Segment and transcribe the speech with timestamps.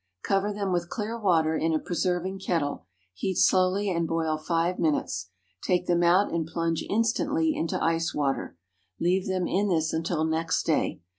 [0.23, 5.29] Cover them with clear water in a preserving kettle, heat slowly and boil five minutes.
[5.61, 8.57] Take them out and plunge instantly into ice water.
[8.99, 11.01] Leave them in this until next day.